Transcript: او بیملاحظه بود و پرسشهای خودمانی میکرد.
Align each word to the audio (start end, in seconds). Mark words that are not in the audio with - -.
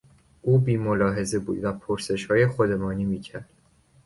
او 0.41 0.57
بیملاحظه 0.59 1.39
بود 1.39 1.63
و 1.63 1.73
پرسشهای 1.73 2.47
خودمانی 2.47 3.05
میکرد. 3.05 3.49